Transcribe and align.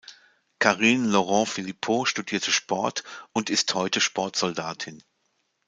Karine 0.57 1.07
Laurent 1.09 1.47
Philippot 1.47 2.07
studierte 2.07 2.51
Sport 2.51 3.03
und 3.33 3.51
ist 3.51 3.71
heute 3.75 4.01
Sportsoldatin. 4.01 5.03